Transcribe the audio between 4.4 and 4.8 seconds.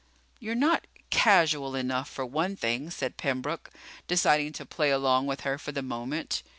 to